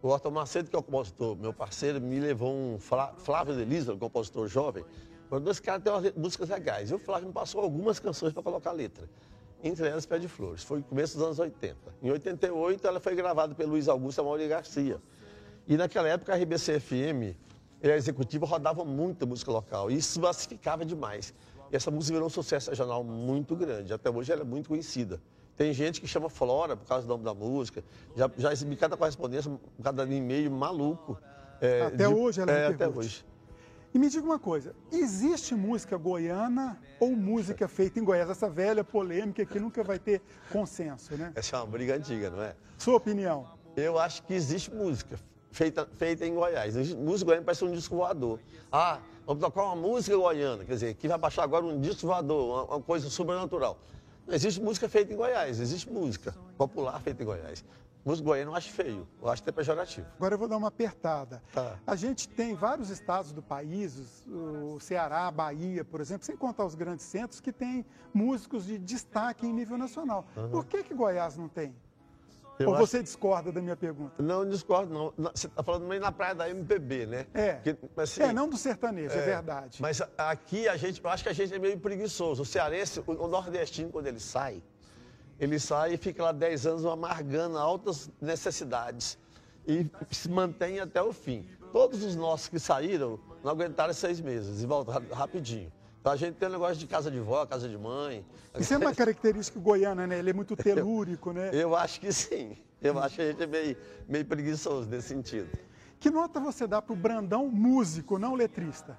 O 0.00 0.08
Otto 0.08 0.30
Macedo, 0.32 0.70
que 0.70 0.74
é 0.74 0.78
o 0.78 0.82
compositor, 0.82 1.36
meu 1.36 1.52
parceiro, 1.52 2.00
me 2.00 2.18
levou 2.18 2.50
um 2.50 2.78
Flávio 2.78 3.54
Delisa, 3.54 3.92
um 3.92 3.98
compositor 3.98 4.48
jovem. 4.48 4.86
Os 5.30 5.40
dois 5.40 5.60
caras 5.60 5.82
têm 5.82 5.92
umas 5.92 6.12
músicas 6.14 6.48
legais. 6.48 6.90
E 6.90 6.94
o 6.94 6.98
Flávio 6.98 7.28
me 7.28 7.34
passou 7.34 7.60
algumas 7.60 8.00
canções 8.00 8.32
para 8.32 8.42
colocar 8.42 8.72
letra 8.72 9.06
entre 9.62 9.86
elas 9.86 10.04
Pé 10.04 10.18
de 10.18 10.28
Flores. 10.28 10.62
Foi 10.62 10.78
no 10.78 10.84
começo 10.84 11.16
dos 11.16 11.24
anos 11.24 11.38
80. 11.38 11.76
Em 12.02 12.10
88, 12.10 12.86
ela 12.86 13.00
foi 13.00 13.14
gravada 13.14 13.54
pelo 13.54 13.70
Luiz 13.70 13.88
Augusto 13.88 14.20
Amaury 14.20 14.48
Garcia. 14.48 14.98
E 15.66 15.76
naquela 15.76 16.08
época, 16.08 16.34
a 16.34 16.36
RBC-FM 16.36 17.36
e 17.82 17.90
a 17.90 17.96
executiva 17.96 18.46
rodavam 18.46 18.84
muita 18.84 19.24
música 19.24 19.50
local. 19.50 19.90
E 19.90 19.96
isso 19.96 20.20
massificava 20.20 20.84
demais. 20.84 21.32
E 21.70 21.76
essa 21.76 21.90
música 21.90 22.14
virou 22.14 22.26
um 22.26 22.30
sucesso 22.30 22.70
regional 22.70 23.04
muito 23.04 23.54
grande. 23.54 23.92
Até 23.92 24.10
hoje 24.10 24.32
ela 24.32 24.42
é 24.42 24.44
muito 24.44 24.68
conhecida. 24.68 25.20
Tem 25.56 25.72
gente 25.72 26.00
que 26.00 26.06
chama 26.06 26.28
Flora 26.28 26.76
por 26.76 26.86
causa 26.86 27.06
do 27.06 27.10
nome 27.10 27.24
da 27.24 27.34
música. 27.34 27.84
Já, 28.16 28.30
já 28.36 28.50
recebi 28.50 28.74
cada 28.76 28.96
correspondência, 28.96 29.52
cada 29.82 30.04
e-mail 30.04 30.50
maluco. 30.50 31.18
É, 31.60 31.82
até 31.82 32.08
de, 32.08 32.14
hoje 32.14 32.40
ela 32.40 32.50
é, 32.50 32.66
Até 32.66 32.88
hoje. 32.88 33.24
E 33.94 33.98
me 33.98 34.08
diga 34.08 34.24
uma 34.24 34.38
coisa, 34.38 34.74
existe 34.90 35.54
música 35.54 35.98
goiana 35.98 36.80
ou 36.98 37.14
música 37.14 37.68
feita 37.68 38.00
em 38.00 38.04
Goiás? 38.04 38.30
Essa 38.30 38.48
velha 38.48 38.82
polêmica 38.82 39.44
que 39.44 39.60
nunca 39.60 39.84
vai 39.84 39.98
ter 39.98 40.22
consenso, 40.50 41.14
né? 41.14 41.30
Essa 41.34 41.56
é 41.56 41.58
uma 41.58 41.66
briga 41.66 41.96
antiga, 41.96 42.30
não 42.30 42.42
é? 42.42 42.56
Sua 42.78 42.96
opinião? 42.96 43.46
Eu 43.76 43.98
acho 43.98 44.22
que 44.22 44.32
existe 44.32 44.74
música 44.74 45.18
feita, 45.50 45.86
feita 45.92 46.24
em 46.24 46.34
Goiás. 46.34 46.74
Música 46.94 47.26
goiana 47.26 47.44
parece 47.44 47.66
um 47.66 47.70
disco 47.70 47.96
voador. 47.96 48.40
Ah, 48.70 48.98
vamos 49.26 49.42
tocar 49.42 49.64
uma 49.64 49.76
música 49.76 50.16
goiana, 50.16 50.64
quer 50.64 50.72
dizer, 50.72 50.94
que 50.94 51.06
vai 51.06 51.18
baixar 51.18 51.42
agora 51.42 51.62
um 51.62 51.78
disco 51.78 52.06
voador, 52.06 52.46
uma, 52.46 52.76
uma 52.76 52.82
coisa 52.82 53.10
sobrenatural. 53.10 53.78
Não 54.26 54.34
existe 54.34 54.58
música 54.58 54.88
feita 54.88 55.12
em 55.12 55.16
Goiás, 55.16 55.60
existe 55.60 55.90
música 55.90 56.34
popular 56.56 56.98
feita 57.02 57.22
em 57.22 57.26
Goiás. 57.26 57.62
Músico 58.04 58.28
goiano 58.28 58.50
eu 58.50 58.56
acho 58.56 58.72
feio, 58.72 59.06
eu 59.20 59.28
acho 59.28 59.42
até 59.42 59.52
pejorativo. 59.52 60.06
Agora 60.16 60.34
eu 60.34 60.38
vou 60.38 60.48
dar 60.48 60.56
uma 60.56 60.68
apertada. 60.68 61.40
Tá. 61.52 61.78
A 61.86 61.94
gente 61.94 62.28
tem 62.28 62.54
vários 62.54 62.90
estados 62.90 63.32
do 63.32 63.40
país, 63.42 64.24
o 64.26 64.80
Ceará, 64.80 65.28
a 65.28 65.30
Bahia, 65.30 65.84
por 65.84 66.00
exemplo, 66.00 66.26
sem 66.26 66.36
contar 66.36 66.64
os 66.64 66.74
grandes 66.74 67.06
centros, 67.06 67.40
que 67.40 67.52
tem 67.52 67.86
músicos 68.12 68.64
de 68.66 68.76
destaque 68.76 69.46
em 69.46 69.52
nível 69.52 69.78
nacional. 69.78 70.26
Uhum. 70.36 70.50
Por 70.50 70.66
que, 70.66 70.82
que 70.82 70.92
Goiás 70.92 71.36
não 71.36 71.48
tem? 71.48 71.74
Eu 72.58 72.70
Ou 72.70 72.76
você 72.76 73.02
discorda 73.02 73.50
da 73.50 73.60
minha 73.60 73.76
pergunta? 73.76 74.22
Não, 74.22 74.48
discordo 74.48 74.92
não. 74.92 75.30
Você 75.32 75.46
está 75.46 75.62
falando 75.62 75.86
meio 75.86 76.00
na 76.00 76.12
praia 76.12 76.34
da 76.34 76.48
MPB, 76.48 77.06
né? 77.06 77.26
É. 77.32 77.54
Que, 77.54 77.76
assim, 77.96 78.22
é, 78.22 78.32
não 78.32 78.48
do 78.48 78.56
sertanejo, 78.56 79.14
é, 79.14 79.18
é, 79.18 79.24
verdade. 79.24 79.80
Mas 79.80 80.02
aqui 80.18 80.68
a 80.68 80.76
gente, 80.76 81.02
eu 81.02 81.10
acho 81.10 81.22
que 81.22 81.28
a 81.28 81.32
gente 81.32 81.54
é 81.54 81.58
meio 81.58 81.78
preguiçoso. 81.78 82.42
O 82.42 82.44
cearense, 82.44 83.00
o, 83.00 83.04
o 83.06 83.28
nordestino, 83.28 83.90
quando 83.90 84.06
ele 84.06 84.20
sai, 84.20 84.62
ele 85.42 85.58
sai 85.58 85.94
e 85.94 85.96
fica 85.96 86.22
lá 86.22 86.30
10 86.30 86.66
anos 86.66 86.86
amargando 86.86 87.58
altas 87.58 88.08
necessidades 88.20 89.18
e 89.66 89.90
se 90.12 90.28
mantém 90.30 90.78
até 90.78 91.02
o 91.02 91.12
fim. 91.12 91.44
Todos 91.72 92.04
os 92.04 92.14
nossos 92.14 92.48
que 92.48 92.60
saíram 92.60 93.18
não 93.42 93.50
aguentaram 93.50 93.92
seis 93.92 94.20
meses 94.20 94.62
e 94.62 94.66
voltaram 94.66 95.04
rapidinho. 95.10 95.72
Então 96.00 96.12
a 96.12 96.16
gente 96.16 96.36
tem 96.36 96.48
um 96.48 96.52
negócio 96.52 96.76
de 96.76 96.86
casa 96.86 97.10
de 97.10 97.18
vó, 97.18 97.44
casa 97.44 97.68
de 97.68 97.76
mãe. 97.76 98.24
Isso 98.56 98.72
é 98.72 98.78
uma 98.78 98.94
característica 98.94 99.58
goiana, 99.58 100.06
né? 100.06 100.20
Ele 100.20 100.30
é 100.30 100.32
muito 100.32 100.54
telúrico, 100.54 101.32
né? 101.32 101.50
Eu 101.54 101.74
acho 101.74 102.00
que 102.00 102.12
sim. 102.12 102.56
Eu 102.80 102.96
acho 103.00 103.16
que 103.16 103.22
a 103.22 103.26
gente 103.30 103.42
é 103.42 103.46
meio, 103.46 103.76
meio 104.08 104.24
preguiçoso 104.24 104.88
nesse 104.88 105.08
sentido. 105.08 105.48
Que 105.98 106.08
nota 106.08 106.38
você 106.38 106.68
dá 106.68 106.80
para 106.80 106.92
o 106.92 106.96
Brandão 106.96 107.48
músico, 107.48 108.16
não 108.16 108.34
letrista? 108.34 108.96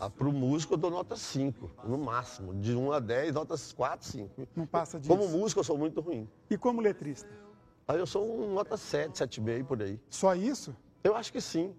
Ah, 0.00 0.08
para 0.08 0.28
o 0.28 0.32
músico 0.32 0.74
eu 0.74 0.78
dou 0.78 0.90
nota 0.90 1.16
5, 1.16 1.70
no 1.84 1.98
máximo. 1.98 2.54
De 2.54 2.74
1 2.74 2.92
a 2.92 3.00
10, 3.00 3.34
notas 3.34 3.72
4, 3.72 4.06
5. 4.06 4.48
Não 4.54 4.66
passa 4.66 5.00
disso. 5.00 5.10
Como 5.10 5.28
músico 5.28 5.58
eu 5.58 5.64
sou 5.64 5.76
muito 5.76 6.00
ruim. 6.00 6.28
E 6.48 6.56
como 6.56 6.80
letrista? 6.80 7.28
Aí 7.86 7.96
ah, 7.96 7.98
eu 7.98 8.06
sou 8.06 8.24
um 8.24 8.54
nota 8.54 8.76
7, 8.76 9.12
7,5 9.12 9.64
por 9.64 9.82
aí. 9.82 9.98
Só 10.08 10.34
isso? 10.34 10.76
Eu 11.02 11.16
acho 11.16 11.32
que 11.32 11.40
sim. 11.40 11.74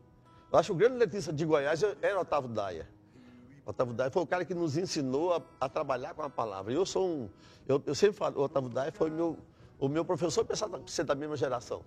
Eu 0.51 0.59
acho 0.59 0.67
que 0.67 0.73
o 0.73 0.75
grande 0.75 0.97
letrista 0.97 1.31
de 1.31 1.45
Goiás 1.45 1.81
era 2.01 2.17
o 2.17 2.21
Otávio 2.21 2.49
Daia. 2.49 2.89
Otávio 3.65 3.93
Daia 3.93 4.11
foi 4.11 4.23
o 4.23 4.27
cara 4.27 4.43
que 4.43 4.53
nos 4.53 4.75
ensinou 4.75 5.33
a, 5.33 5.41
a 5.61 5.69
trabalhar 5.69 6.13
com 6.13 6.23
a 6.23 6.29
palavra. 6.29 6.73
Eu 6.73 6.85
sou 6.85 7.07
um. 7.07 7.29
Eu, 7.67 7.81
eu 7.85 7.95
sempre 7.95 8.17
falo, 8.17 8.41
o 8.41 8.43
Otávio 8.43 8.69
Daia 8.69 8.91
foi 8.91 9.09
meu, 9.11 9.37
o 9.79 9.87
meu 9.87 10.03
professor, 10.03 10.43
de 10.43 10.91
ser 10.91 11.05
da 11.05 11.15
mesma 11.15 11.37
geração. 11.37 11.83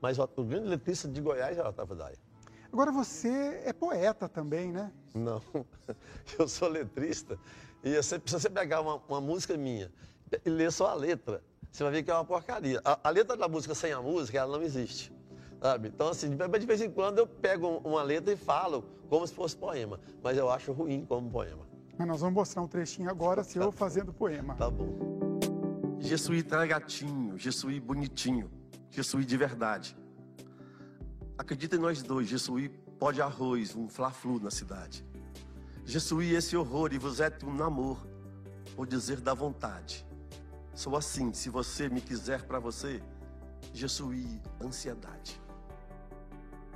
Mas 0.00 0.18
o, 0.18 0.28
o 0.36 0.44
grande 0.44 0.68
letrista 0.68 1.06
de 1.06 1.20
Goiás 1.20 1.56
era 1.56 1.68
o 1.68 1.70
Otávio 1.70 1.94
Daia. 1.94 2.16
Agora 2.72 2.92
você 2.92 3.62
é 3.64 3.72
poeta 3.72 4.28
também, 4.28 4.72
né? 4.72 4.92
Não, 5.14 5.42
eu 6.38 6.46
sou 6.46 6.68
letrista. 6.68 7.38
E 7.82 7.96
você, 7.96 8.20
se 8.24 8.32
você 8.32 8.50
pegar 8.50 8.80
uma, 8.80 8.96
uma 9.08 9.20
música 9.20 9.56
minha 9.56 9.90
e 10.44 10.50
ler 10.50 10.70
só 10.70 10.88
a 10.88 10.94
letra, 10.94 11.42
você 11.70 11.82
vai 11.82 11.92
ver 11.92 12.02
que 12.02 12.10
é 12.10 12.14
uma 12.14 12.24
porcaria. 12.24 12.80
A, 12.84 12.98
a, 13.04 13.10
letra 13.10 13.36
da 13.36 13.48
música 13.48 13.74
sem 13.74 13.92
a 13.92 14.02
música, 14.02 14.38
ela 14.38 14.58
não 14.58 14.64
existe. 14.64 15.12
Sabe? 15.60 15.88
Então, 15.88 16.08
assim, 16.08 16.36
de 16.36 16.66
vez 16.66 16.80
em 16.80 16.90
quando 16.90 17.18
eu 17.18 17.26
pego 17.26 17.80
uma 17.84 18.02
letra 18.02 18.32
e 18.32 18.36
falo 18.36 18.84
como 19.08 19.26
se 19.26 19.32
fosse 19.32 19.56
poema, 19.56 19.98
mas 20.22 20.36
eu 20.36 20.50
acho 20.50 20.72
ruim 20.72 21.04
como 21.04 21.30
poema. 21.30 21.66
Mas 21.96 22.06
nós 22.06 22.20
vamos 22.20 22.34
mostrar 22.34 22.62
um 22.62 22.68
trechinho 22.68 23.10
agora, 23.10 23.42
seu 23.44 23.66
tá 23.66 23.72
fazendo 23.72 24.12
poema. 24.12 24.54
Tá 24.54 24.70
bom. 24.70 25.18
Jesuí 25.98 26.42
tá 26.42 26.64
gatinho, 26.64 27.36
Jesuí 27.36 27.80
bonitinho, 27.80 28.50
Jesuí 28.90 29.24
de 29.24 29.36
verdade. 29.36 29.96
Acredita 31.38 31.76
em 31.76 31.78
nós 31.78 32.02
dois, 32.02 32.26
Jesuí 32.26 32.68
pode 32.68 33.22
arroz, 33.22 33.76
um 33.76 33.88
fla-flu 33.88 34.40
na 34.40 34.50
cidade. 34.50 35.06
Jesuí 35.84 36.34
esse 36.34 36.56
horror 36.56 36.92
e 36.92 36.98
vos 36.98 37.20
é 37.20 37.32
um 37.44 37.54
namor, 37.54 38.04
ou 38.76 38.84
dizer 38.84 39.20
da 39.20 39.34
vontade. 39.34 40.04
Sou 40.74 40.96
assim, 40.96 41.32
se 41.32 41.48
você 41.48 41.88
me 41.88 42.00
quiser 42.00 42.42
para 42.42 42.58
você, 42.58 43.00
Jesuí 43.72 44.42
ansiedade. 44.60 45.40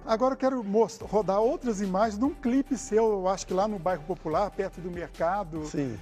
Agora 0.06 0.34
eu 0.34 0.38
quero 0.38 0.64
mostrar, 0.64 1.08
rodar 1.08 1.40
outras 1.40 1.80
imagens 1.80 2.18
de 2.18 2.24
um 2.24 2.34
clipe 2.34 2.76
seu, 2.76 3.04
eu 3.04 3.28
acho 3.28 3.46
que 3.46 3.54
lá 3.54 3.66
no 3.66 3.78
bairro 3.78 4.04
Popular, 4.04 4.50
perto 4.50 4.80
do 4.80 4.90
mercado. 4.90 5.64
Sim. 5.66 5.98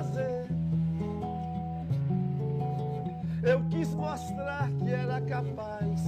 Fazer. 0.00 0.46
Eu 3.42 3.62
quis 3.70 3.88
mostrar 3.94 4.68
que 4.78 4.90
era 4.90 5.20
capaz 5.22 6.00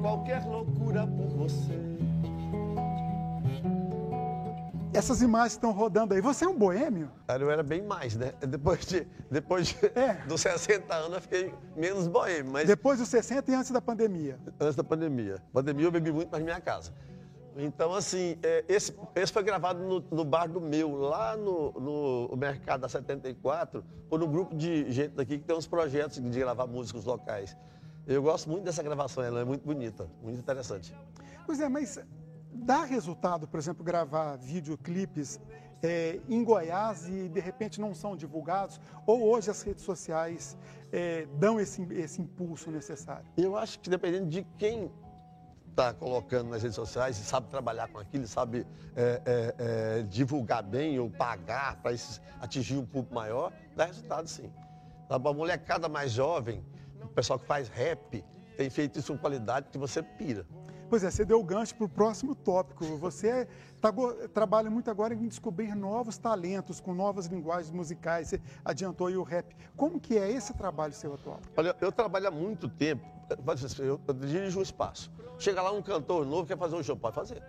qualquer 0.00 0.44
loucura 0.44 1.06
por 1.06 1.28
você. 1.28 1.78
Essas 4.92 5.20
imagens 5.20 5.52
estão 5.52 5.72
rodando 5.72 6.14
aí. 6.14 6.20
Você 6.22 6.44
é 6.44 6.48
um 6.48 6.56
boêmio? 6.56 7.10
Cara, 7.26 7.42
eu 7.42 7.50
era 7.50 7.62
bem 7.62 7.82
mais, 7.82 8.16
né? 8.16 8.32
Depois, 8.40 8.86
de, 8.86 9.06
depois 9.30 9.66
de, 9.68 9.76
é. 9.94 10.14
dos 10.26 10.40
60 10.40 10.94
anos 10.94 11.12
eu 11.12 11.20
fiquei 11.20 11.54
menos 11.76 12.08
boêmio. 12.08 12.50
Mas... 12.50 12.66
Depois 12.66 12.98
dos 12.98 13.08
60 13.08 13.50
e 13.50 13.54
antes 13.54 13.70
da 13.70 13.80
pandemia? 13.80 14.38
Antes 14.58 14.74
da 14.74 14.82
pandemia. 14.82 15.36
Pandemia 15.52 15.86
eu 15.86 15.92
bebi 15.92 16.10
muito 16.10 16.30
mais 16.30 16.42
minha 16.42 16.60
casa. 16.60 16.92
Então, 17.58 17.94
assim, 17.94 18.36
é, 18.42 18.64
esse, 18.68 18.94
esse 19.14 19.32
foi 19.32 19.42
gravado 19.42 19.82
no, 19.82 20.04
no, 20.10 20.24
bar 20.24 20.46
do 20.46 20.60
meu, 20.60 20.94
lá 20.94 21.36
no, 21.36 21.72
no 22.28 22.36
Mercado 22.36 22.82
da 22.82 22.88
74, 22.88 23.82
por 24.10 24.22
um 24.22 24.30
grupo 24.30 24.54
de 24.54 24.90
gente 24.92 25.12
daqui 25.14 25.38
que 25.38 25.44
tem 25.44 25.56
uns 25.56 25.66
projetos 25.66 26.20
de 26.20 26.38
gravar 26.38 26.66
músicos 26.66 27.04
locais. 27.04 27.56
Eu 28.06 28.22
gosto 28.22 28.50
muito 28.50 28.64
dessa 28.64 28.82
gravação, 28.82 29.24
ela 29.24 29.40
é 29.40 29.44
muito 29.44 29.64
bonita, 29.64 30.08
muito 30.22 30.38
interessante. 30.38 30.94
Pois 31.46 31.58
é, 31.58 31.68
mas 31.68 31.98
dá 32.52 32.84
resultado, 32.84 33.48
por 33.48 33.58
exemplo, 33.58 33.82
gravar 33.82 34.36
videoclipes 34.36 35.40
é, 35.82 36.20
em 36.28 36.44
Goiás 36.44 37.08
e 37.08 37.28
de 37.28 37.40
repente 37.40 37.80
não 37.80 37.94
são 37.94 38.16
divulgados? 38.16 38.80
Ou 39.06 39.22
hoje 39.28 39.50
as 39.50 39.62
redes 39.62 39.82
sociais 39.82 40.56
é, 40.92 41.26
dão 41.38 41.58
esse, 41.58 41.82
esse 41.94 42.20
impulso 42.20 42.70
necessário? 42.70 43.26
Eu 43.36 43.56
acho 43.56 43.80
que 43.80 43.88
dependendo 43.88 44.26
de 44.26 44.46
quem 44.58 44.90
está 45.76 45.92
colocando 45.92 46.48
nas 46.48 46.62
redes 46.62 46.74
sociais, 46.74 47.16
sabe 47.16 47.48
trabalhar 47.48 47.88
com 47.88 47.98
aquilo, 47.98 48.26
sabe 48.26 48.66
é, 48.96 49.20
é, 49.26 49.54
é, 49.58 50.02
divulgar 50.04 50.62
bem 50.62 50.98
ou 50.98 51.10
pagar 51.10 51.76
para 51.82 51.94
atingir 52.40 52.78
um 52.78 52.86
público 52.86 53.14
maior, 53.14 53.52
dá 53.76 53.84
resultado 53.84 54.26
sim. 54.26 54.50
A 55.10 55.18
molecada 55.18 55.86
mais 55.88 56.12
jovem 56.12 56.64
o 57.02 57.08
pessoal 57.08 57.38
que 57.38 57.46
faz 57.46 57.68
rap 57.68 58.24
tem 58.56 58.70
feito 58.70 58.98
isso 58.98 59.12
com 59.12 59.18
qualidade 59.18 59.68
que 59.70 59.76
você 59.76 60.02
pira. 60.02 60.46
Pois 60.88 61.02
é, 61.02 61.10
você 61.10 61.24
deu 61.24 61.40
o 61.40 61.44
gancho 61.44 61.74
para 61.74 61.84
o 61.84 61.88
próximo 61.88 62.34
tópico. 62.34 62.84
Você 62.96 63.48
tá, 63.80 63.92
trabalha 64.32 64.70
muito 64.70 64.90
agora 64.90 65.14
em 65.14 65.26
descobrir 65.26 65.74
novos 65.74 66.16
talentos, 66.16 66.80
com 66.80 66.94
novas 66.94 67.26
linguagens 67.26 67.70
musicais. 67.72 68.28
Você 68.28 68.40
adiantou 68.64 69.08
aí 69.08 69.16
o 69.16 69.22
rap. 69.22 69.54
Como 69.76 69.98
que 69.98 70.16
é 70.16 70.30
esse 70.30 70.54
trabalho 70.54 70.92
seu 70.92 71.14
atual? 71.14 71.40
Olha, 71.56 71.74
eu 71.80 71.90
trabalho 71.90 72.28
há 72.28 72.30
muito 72.30 72.68
tempo. 72.68 73.04
Eu, 73.78 74.00
eu 74.06 74.14
dirijo 74.14 74.60
um 74.60 74.62
espaço. 74.62 75.10
Chega 75.38 75.60
lá 75.60 75.72
um 75.72 75.82
cantor 75.82 76.24
novo, 76.24 76.46
quer 76.46 76.56
fazer 76.56 76.76
um 76.76 76.82
show, 76.82 76.96
pode 76.96 77.14
fazer. 77.14 77.42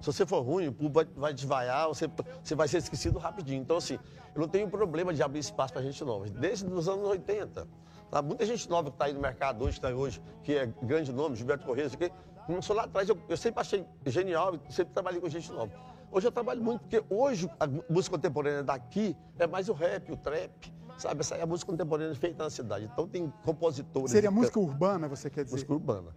Se 0.00 0.12
você 0.12 0.26
for 0.26 0.40
ruim, 0.40 0.68
o 0.68 0.72
público 0.72 0.94
vai, 0.94 1.30
vai 1.30 1.34
desvaiar, 1.34 1.88
você, 1.88 2.10
você 2.42 2.54
vai 2.54 2.68
ser 2.68 2.78
esquecido 2.78 3.18
rapidinho. 3.18 3.62
Então, 3.62 3.76
assim, 3.76 3.98
eu 4.34 4.40
não 4.40 4.48
tenho 4.48 4.68
problema 4.68 5.14
de 5.14 5.22
abrir 5.22 5.40
espaço 5.40 5.72
para 5.72 5.82
gente 5.82 6.02
nova. 6.04 6.28
Desde 6.28 6.66
os 6.66 6.88
anos 6.88 7.08
80. 7.08 7.66
Tá? 8.10 8.22
Muita 8.22 8.44
gente 8.44 8.68
nova 8.68 8.90
que 8.90 8.96
está 8.96 9.06
aí 9.06 9.12
no 9.12 9.20
mercado 9.20 9.64
hoje, 9.64 9.80
que 9.80 9.86
está 9.86 9.96
hoje, 9.96 10.22
que 10.42 10.54
é 10.54 10.66
grande 10.82 11.12
nome, 11.12 11.36
Gilberto 11.36 11.64
Correia, 11.64 11.86
isso 11.86 11.96
aqui. 11.96 12.12
Começou 12.46 12.76
lá 12.76 12.84
atrás, 12.84 13.08
eu, 13.08 13.18
eu 13.28 13.36
sempre 13.36 13.60
achei 13.60 13.86
genial, 14.04 14.58
sempre 14.68 14.92
trabalhei 14.92 15.20
com 15.20 15.28
gente 15.28 15.50
nova. 15.50 15.72
Hoje 16.10 16.26
eu 16.26 16.32
trabalho 16.32 16.62
muito, 16.62 16.82
porque 16.82 17.02
hoje 17.08 17.50
a 17.58 17.66
música 17.90 18.16
contemporânea 18.16 18.62
daqui 18.62 19.16
é 19.38 19.46
mais 19.46 19.68
o 19.68 19.72
rap, 19.72 20.12
o 20.12 20.16
trap, 20.16 20.72
sabe? 20.96 21.20
Essa 21.20 21.36
é 21.36 21.42
a 21.42 21.46
música 21.46 21.72
contemporânea 21.72 22.14
feita 22.14 22.44
na 22.44 22.50
cidade. 22.50 22.88
Então 22.92 23.08
tem 23.08 23.32
compositores. 23.44 24.10
Seria 24.10 24.30
música 24.30 24.60
urbana, 24.60 25.08
você 25.08 25.30
quer 25.30 25.44
dizer? 25.44 25.56
Música 25.56 25.72
urbana. 25.72 26.14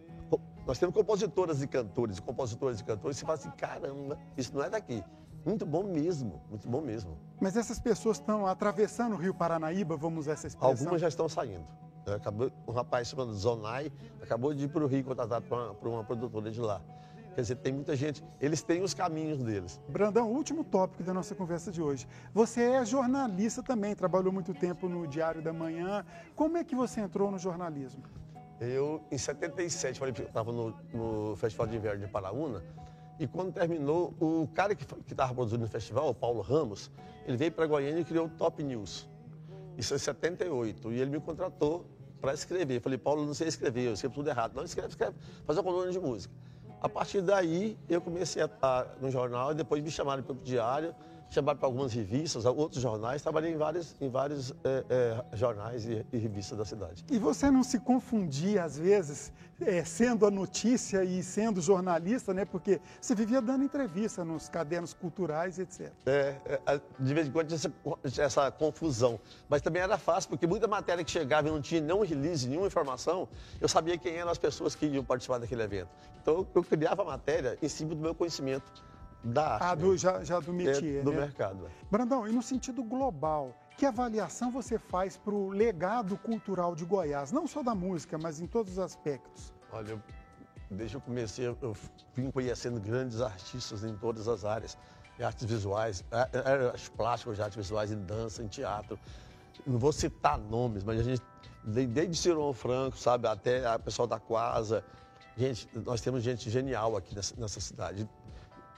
Nós 0.68 0.78
temos 0.78 0.94
compositoras 0.94 1.62
e 1.62 1.68
cantores, 1.68 2.20
compositores 2.20 2.82
e 2.82 2.84
cantores, 2.84 3.16
e 3.16 3.20
você 3.22 3.26
fala 3.26 3.38
assim, 3.38 3.52
caramba, 3.52 4.20
isso 4.36 4.54
não 4.54 4.62
é 4.62 4.70
daqui. 4.70 5.02
Muito 5.46 5.66
bom 5.66 5.84
mesmo, 5.84 6.42
muito 6.50 6.68
bom 6.68 6.82
mesmo. 6.82 7.18
Mas 7.40 7.56
essas 7.56 7.80
pessoas 7.80 8.18
estão 8.18 8.46
atravessando 8.46 9.14
o 9.14 9.16
Rio 9.16 9.34
Paranaíba, 9.34 9.96
vamos 9.96 10.26
usar 10.26 10.34
essa 10.34 10.48
expressão? 10.48 10.72
Algumas 10.72 11.00
já 11.00 11.08
estão 11.08 11.30
saindo. 11.30 11.66
Acabou, 12.16 12.52
um 12.68 12.72
rapaz 12.72 13.10
chamado 13.10 13.34
Zonai 13.34 13.92
acabou 14.22 14.54
de 14.54 14.66
ir 14.66 14.68
para 14.70 14.84
o 14.84 14.88
Rio 14.88 15.04
contratado 15.04 15.46
por 15.46 15.88
uma, 15.88 15.98
uma 15.98 16.04
produtora 16.04 16.50
de 16.50 16.62
lá. 16.62 16.82
Quer 17.36 17.42
dizer, 17.42 17.56
tem 17.58 17.72
muita 17.72 17.96
gente, 17.96 18.24
eles 18.42 18.64
têm 18.64 18.82
os 18.82 18.94
caminhos 18.94 19.44
deles. 19.44 19.80
Brandão, 19.88 20.32
último 20.32 20.64
tópico 20.64 21.04
da 21.04 21.14
nossa 21.14 21.36
conversa 21.36 21.72
de 21.72 21.82
hoje. 21.82 22.08
Você 22.34 22.64
é 22.64 22.84
jornalista 22.84 23.62
também, 23.62 23.94
trabalhou 23.94 24.34
muito 24.34 24.54
tempo 24.54 24.90
no 24.90 25.06
Diário 25.06 25.42
da 25.42 25.54
Manhã. 25.54 26.04
Como 26.36 26.58
é 26.58 26.64
que 26.64 26.76
você 26.76 27.00
entrou 27.00 27.30
no 27.30 27.38
jornalismo? 27.38 28.02
Eu, 28.60 29.04
em 29.12 29.18
77, 29.18 30.02
estava 30.24 30.52
no, 30.52 30.74
no 30.92 31.36
Festival 31.36 31.68
de 31.68 31.76
Inverno 31.76 32.08
de 32.08 32.12
Paraúna, 32.12 32.64
e 33.20 33.26
quando 33.26 33.52
terminou, 33.52 34.14
o 34.20 34.48
cara 34.54 34.76
que 34.76 34.86
estava 35.12 35.34
produzindo 35.34 35.66
o 35.66 35.68
festival, 35.68 36.10
o 36.10 36.14
Paulo 36.14 36.42
Ramos, 36.42 36.92
ele 37.26 37.36
veio 37.36 37.52
para 37.52 37.66
Goiânia 37.66 38.02
e 38.02 38.06
criou 38.06 38.28
o 38.28 38.30
Top 38.30 38.64
News. 38.64 39.08
Isso 39.76 39.94
em 39.94 39.98
78. 39.98 40.92
E 40.92 41.00
ele 41.00 41.12
me 41.12 41.20
contratou 41.20 41.86
para 42.20 42.34
escrever. 42.34 42.82
Falei, 42.82 42.98
Paulo, 42.98 43.26
não 43.26 43.34
sei 43.34 43.48
escrever, 43.48 43.88
eu 43.88 43.94
escrevo 43.94 44.16
tudo 44.16 44.30
errado. 44.30 44.54
Não, 44.56 44.64
escreve, 44.64 44.90
escreve, 44.90 45.16
faz 45.46 45.58
uma 45.58 45.64
coluna 45.64 45.92
de 45.92 46.00
música. 46.00 46.34
A 46.82 46.88
partir 46.88 47.22
daí, 47.22 47.78
eu 47.90 48.00
comecei 48.00 48.42
a 48.42 48.46
estar 48.46 48.96
no 49.02 49.10
jornal 49.10 49.52
e 49.52 49.56
depois 49.56 49.82
me 49.82 49.90
chamaram 49.90 50.22
para 50.22 50.34
o 50.34 50.36
diário 50.36 50.94
chamado 51.30 51.58
para 51.58 51.68
algumas 51.68 51.94
revistas, 51.94 52.46
outros 52.46 52.82
jornais, 52.82 53.22
trabalhei 53.22 53.54
em 53.54 53.58
vários, 53.58 53.96
em 54.00 54.10
vários 54.10 54.52
é, 54.64 54.84
é, 54.90 55.38
jornais 55.38 55.86
e, 55.86 56.06
e, 56.12 56.18
revistas 56.18 56.58
da 56.58 56.66
cidade. 56.66 57.04
E 57.12 57.20
você 57.20 57.52
não 57.52 57.64
se 57.64 57.80
confundia, 57.80 58.64
às 58.64 58.78
vezes, 58.78 59.32
é, 59.60 59.84
sendo 59.84 60.26
a 60.26 60.32
notícia 60.32 61.04
e 61.04 61.22
sendo 61.22 61.62
jornalista, 61.62 62.34
né? 62.34 62.46
Porque 62.46 62.80
você 63.02 63.14
vivia 63.14 63.42
dando 63.42 63.64
entrevista 63.64 64.24
nos 64.24 64.48
cadernos 64.48 64.94
culturais, 64.94 65.60
etc. 65.60 65.92
É, 66.06 66.36
é 66.66 66.82
de 67.00 67.14
vez 67.14 67.28
em 67.28 67.32
quando 67.32 67.48
tinha 67.48 67.56
essa, 67.56 67.72
essa, 68.22 68.52
confusão. 68.52 69.20
Mas 69.50 69.62
também 69.62 69.82
era 69.82 69.98
fácil, 69.98 70.30
porque 70.30 70.48
muita 70.48 70.68
matéria 70.68 71.04
que 71.04 71.12
chegava 71.12 71.48
e 71.48 71.52
não 71.52 71.62
tinha 71.62 71.82
nenhum 71.82 72.04
release, 72.04 72.48
nenhuma 72.48 72.68
informação, 72.68 73.28
eu 73.60 73.68
sabia 73.68 73.98
quem 73.98 74.16
eram 74.16 74.32
as 74.32 74.38
pessoas 74.38 74.76
que 74.76 74.86
iam 74.86 75.04
participar 75.04 75.40
daquele 75.40 75.64
evento. 75.64 75.90
Então, 76.22 76.48
eu 76.54 76.64
criava 76.64 77.02
a 77.02 77.06
matéria 77.06 77.58
em 77.62 77.70
cima 77.70 77.96
do 77.96 78.02
meu 78.02 78.14
conhecimento 78.14 78.72
da 79.28 79.54
arte. 79.54 79.64
Ah, 79.64 79.76
do, 79.76 79.98
já, 79.98 80.24
já 80.24 80.40
do 80.40 80.54
métier, 80.54 81.00
é, 81.00 81.02
Do 81.02 81.12
né? 81.12 81.22
mercado. 81.22 81.70
Brandão, 81.92 82.28
e 82.28 82.32
no 82.32 82.42
sentido 82.42 82.84
global, 82.84 83.54
que 83.78 83.86
avaliação 83.86 84.52
você 84.52 84.80
faz 84.80 85.18
para 85.18 85.34
o 85.34 85.50
legado 85.50 86.18
cultural 86.18 86.76
de 86.76 86.86
Goiás? 86.86 87.32
Não 87.32 87.46
só 87.46 87.62
da 87.62 87.76
música, 87.76 88.18
mas 88.18 88.40
em 88.40 88.48
todos 88.48 88.74
os 88.74 88.80
aspectos. 88.80 89.54
Olha, 89.72 89.92
eu, 89.92 90.02
desde 90.72 90.96
que 90.96 90.98
eu 90.98 91.02
comecei, 91.02 91.46
eu 91.48 91.76
vim 92.16 92.32
conhecendo 92.32 92.80
grandes 92.80 93.22
artistas 93.22 93.84
em 93.84 93.96
todas 93.96 94.28
as 94.28 94.46
áreas. 94.46 94.78
Artes 95.20 95.46
visuais, 95.46 96.04
artes 96.12 96.90
plásticas, 96.90 97.40
artes 97.40 97.56
visuais 97.58 97.92
em 97.92 98.00
dança, 98.04 98.44
em 98.44 98.48
teatro. 98.48 99.00
Não 99.66 99.80
vou 99.80 99.92
citar 99.92 100.38
nomes, 100.38 100.84
mas 100.84 101.00
a 101.00 101.04
gente, 101.04 101.24
desde 101.64 102.16
Cirão 102.16 102.54
Franco, 102.54 102.96
sabe, 102.98 103.28
até 103.28 103.66
a 103.66 103.80
pessoal 103.80 104.08
da 104.08 104.20
Quasa, 104.20 104.84
gente, 105.36 105.68
nós 105.74 106.02
temos 106.02 106.22
gente 106.22 106.52
genial 106.52 106.96
aqui 106.96 107.16
nessa, 107.16 107.34
nessa 107.36 107.60
cidade 107.60 108.08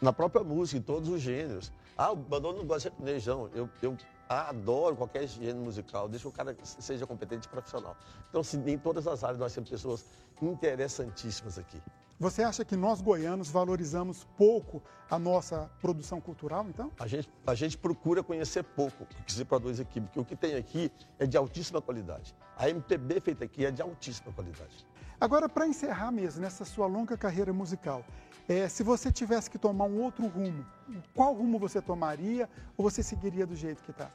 na 0.02 0.14
própria 0.14 0.44
música, 0.44 0.78
em 0.78 0.82
todos 0.82 1.10
os 1.10 1.22
gêneros. 1.22 1.72
Ah, 1.98 2.12
o 2.12 2.14
abandono 2.14 2.60
não 2.60 2.66
gosta 2.66 2.90
de 2.90 2.96
sertanejo, 2.96 3.32
não. 3.32 3.48
Eu, 3.54 3.70
eu 3.82 3.98
adoro 4.28 4.96
qualquer 4.96 5.28
gênero 5.28 5.58
musical, 5.58 6.08
desde 6.08 6.24
que 6.24 6.30
o 6.30 6.32
cara 6.32 6.56
seja 6.64 7.06
competente 7.06 7.48
e 7.48 7.50
profissional. 7.50 7.98
Então, 8.30 8.42
assim, 8.42 8.64
em 8.70 8.78
todas 8.78 9.08
as 9.08 9.24
áreas 9.24 9.40
nós 9.40 9.54
temos 9.54 9.70
pessoas 9.70 10.06
interessantíssimas 10.42 11.58
aqui. 11.58 11.82
Você 12.20 12.44
acha 12.44 12.66
que 12.66 12.76
nós 12.76 13.02
goianos 13.02 13.50
valorizamos 13.50 14.28
pouco 14.38 14.84
a 15.10 15.18
nossa 15.18 15.72
produção 15.82 16.20
cultural, 16.20 16.66
então? 16.68 16.92
A 17.00 17.08
gente, 17.08 17.30
a 17.48 17.56
gente 17.56 17.78
procura 17.78 18.22
conhecer 18.22 18.62
pouco 18.62 19.04
o 19.04 19.24
que 19.24 19.32
se 19.32 19.46
produz 19.46 19.80
aqui, 19.80 20.02
porque 20.02 20.20
o 20.20 20.26
que 20.26 20.36
tem 20.36 20.56
aqui 20.56 20.92
é 21.18 21.26
de 21.26 21.38
altíssima 21.38 21.82
qualidade. 21.82 22.36
A 22.58 22.70
MPB 22.70 23.22
feita 23.22 23.46
aqui 23.46 23.66
é 23.66 23.72
de 23.72 23.82
altíssima 23.82 24.34
qualidade. 24.34 24.86
Agora, 25.20 25.50
para 25.50 25.68
encerrar 25.68 26.12
mesmo, 26.12 26.42
nessa 26.42 26.64
sua 26.64 26.88
longa 26.88 27.18
carreira 27.18 27.52
musical, 27.52 28.06
é, 28.48 28.68
se 28.70 28.84
você 28.84 29.12
tivesse 29.12 29.50
que 29.50 29.58
tomar 29.58 29.86
um 29.86 30.02
outro 30.02 30.26
rumo, 30.28 30.66
qual 31.14 31.34
rumo 31.34 31.60
você 31.60 31.82
tomaria 31.82 32.50
ou 32.78 32.90
você 32.90 33.04
seguiria 33.04 33.46
do 33.46 33.56
jeito 33.56 33.84
que 33.84 33.92
está? 33.92 34.10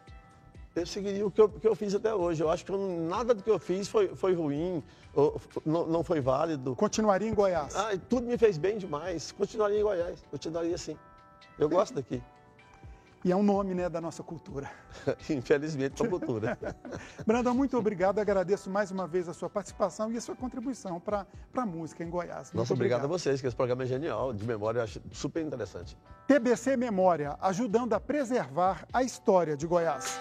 eu 0.74 0.86
seguiria 0.86 1.24
o 1.24 1.30
que 1.30 1.40
eu, 1.40 1.48
que 1.48 1.68
eu, 1.68 1.74
fiz 1.76 1.94
até 1.94 2.12
hoje. 2.12 2.42
Eu 2.42 2.50
acho 2.50 2.64
que 2.64 2.72
eu, 2.72 2.78
nada 3.08 3.32
do 3.32 3.42
que 3.42 3.50
eu 3.50 3.58
fiz 3.58 3.86
foi, 3.86 4.08
foi 4.08 4.34
ruim, 4.34 4.82
ou, 5.14 5.40
não, 5.64 5.86
não, 5.86 6.02
foi 6.02 6.20
válido. 6.20 6.74
Continuaria 6.74 7.28
em 7.28 7.34
Goiás? 7.34 7.76
Ah, 7.76 7.90
tudo 8.08 8.26
me 8.26 8.36
fez 8.36 8.58
bem 8.58 8.76
demais. 8.76 9.30
Continuaria 9.30 9.78
em 9.78 9.82
Goiás, 9.82 10.24
continuaria 10.30 10.74
assim. 10.74 10.96
Eu 11.58 11.68
gosto 11.68 11.94
daqui. 11.94 12.20
E 13.24 13.32
é 13.32 13.36
um 13.36 13.42
nome 13.42 13.74
né, 13.74 13.88
da 13.88 14.02
nossa 14.02 14.22
cultura. 14.22 14.70
Infelizmente, 15.30 16.02
da 16.02 16.08
cultura. 16.08 16.58
Brandon, 17.26 17.54
muito 17.54 17.78
obrigado. 17.78 18.18
Agradeço 18.18 18.68
mais 18.68 18.90
uma 18.90 19.06
vez 19.06 19.30
a 19.30 19.32
sua 19.32 19.48
participação 19.48 20.12
e 20.12 20.18
a 20.18 20.20
sua 20.20 20.36
contribuição 20.36 21.00
para 21.00 21.26
a 21.56 21.66
música 21.66 22.04
em 22.04 22.10
Goiás. 22.10 22.48
Muito 22.48 22.56
Nossa, 22.56 22.74
obrigado. 22.74 22.98
obrigado 22.98 23.04
a 23.04 23.18
vocês, 23.18 23.40
que 23.40 23.46
esse 23.46 23.56
programa 23.56 23.84
é 23.84 23.86
genial, 23.86 24.34
de 24.34 24.46
memória, 24.46 24.80
eu 24.80 24.84
acho 24.84 25.00
super 25.10 25.42
interessante. 25.42 25.96
TBC 26.26 26.76
Memória, 26.76 27.36
ajudando 27.40 27.94
a 27.94 28.00
preservar 28.00 28.86
a 28.92 29.02
história 29.02 29.56
de 29.56 29.66
Goiás. 29.66 30.20